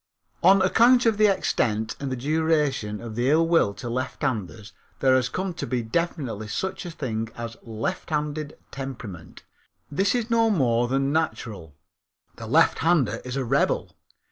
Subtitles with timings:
[0.41, 5.13] On account of the extent and the duration of the ill will to lefthanders there
[5.15, 9.43] has come to be definitely such a thing as a lefthanded temperament.
[9.91, 11.75] This is no more than natural.
[12.37, 13.95] The lefthander is a rebel.